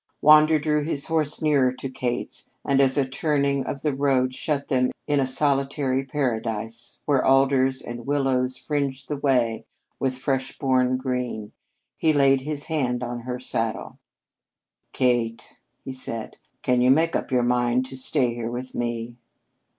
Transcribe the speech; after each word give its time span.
Wander 0.19 0.57
drew 0.57 0.83
his 0.83 1.05
horse 1.05 1.43
nearer 1.43 1.71
to 1.73 1.87
Kate's, 1.87 2.49
and 2.65 2.81
as 2.81 2.97
a 2.97 3.07
turning 3.07 3.63
of 3.67 3.83
the 3.83 3.93
road 3.93 4.33
shut 4.33 4.67
them 4.67 4.89
in 5.05 5.19
a 5.19 5.27
solitary 5.27 6.03
paradise 6.03 7.03
where 7.05 7.23
alders 7.23 7.83
and 7.83 8.07
willows 8.07 8.57
fringed 8.57 9.09
the 9.09 9.17
way 9.17 9.63
with 9.99 10.17
fresh 10.17 10.57
born 10.57 10.97
green, 10.97 11.51
he 11.97 12.13
laid 12.13 12.41
his 12.41 12.63
hand 12.63 13.03
on 13.03 13.19
her 13.19 13.37
saddle. 13.37 13.99
"Kate," 14.91 15.59
he 15.85 15.93
said, 15.93 16.35
"can 16.63 16.81
you 16.81 16.89
make 16.89 17.15
up 17.15 17.29
your 17.31 17.43
mind 17.43 17.85
to 17.85 17.95
stay 17.95 18.33
here 18.33 18.49
with 18.49 18.73
me?" 18.73 19.17